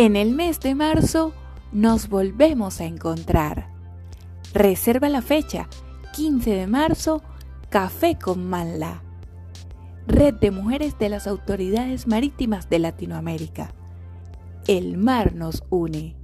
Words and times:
En 0.00 0.14
el 0.14 0.30
mes 0.30 0.60
de 0.60 0.76
marzo 0.76 1.32
nos 1.72 2.08
volvemos 2.08 2.80
a 2.80 2.84
encontrar. 2.84 3.68
Reserva 4.54 5.08
la 5.08 5.22
fecha, 5.22 5.68
15 6.14 6.50
de 6.50 6.66
marzo, 6.68 7.20
Café 7.68 8.16
con 8.16 8.48
Manla. 8.48 9.02
Red 10.06 10.34
de 10.34 10.52
Mujeres 10.52 10.96
de 11.00 11.08
las 11.08 11.26
Autoridades 11.26 12.06
Marítimas 12.06 12.70
de 12.70 12.78
Latinoamérica. 12.78 13.74
El 14.68 14.98
mar 14.98 15.34
nos 15.34 15.64
une. 15.68 16.14